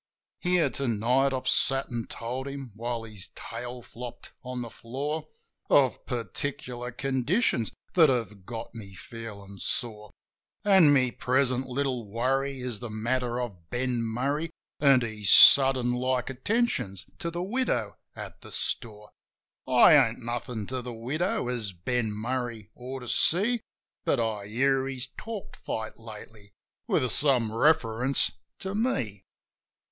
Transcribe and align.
Here, 0.39 0.71
to 0.71 0.87
night, 0.87 1.31
I've 1.31 1.47
sat 1.47 1.91
an' 1.91 2.07
told 2.09 2.47
him— 2.47 2.71
while 2.75 3.03
his 3.03 3.27
tail 3.35 3.83
flopped 3.83 4.31
on 4.41 4.63
the 4.63 4.71
floor— 4.71 5.27
Of 5.69 6.07
particular 6.07 6.91
conditions 6.91 7.69
that 7.93 8.09
have 8.09 8.43
got 8.43 8.73
me 8.73 8.95
feelin' 8.95 9.59
sore. 9.59 10.09
An' 10.65 10.91
my 10.91 11.11
present 11.11 11.67
little 11.67 12.09
worry 12.09 12.61
is 12.61 12.79
the 12.79 12.89
matter 12.89 13.39
of 13.39 13.69
Ben 13.69 14.01
Murray 14.01 14.49
An' 14.79 15.01
his 15.01 15.29
sudden 15.31 15.93
like 15.93 16.31
attentions 16.31 17.05
to 17.19 17.29
the 17.29 17.43
widow 17.43 17.95
at 18.15 18.41
the 18.41 18.51
store. 18.51 19.11
I 19.67 19.93
ain't 19.95 20.17
nothin' 20.25 20.65
to 20.65 20.81
the 20.81 20.95
widow, 20.95 21.47
as 21.47 21.73
Ben 21.73 22.11
Murray 22.11 22.71
ought 22.73 23.01
to 23.01 23.07
see; 23.07 23.61
But 24.03 24.19
I 24.19 24.47
hear 24.47 24.87
he's 24.87 25.09
talked 25.15 25.55
fight 25.57 25.99
lately, 25.99 26.53
with 26.87 27.07
some 27.11 27.53
reference 27.53 28.31
to 28.57 28.73
me. 28.73 29.25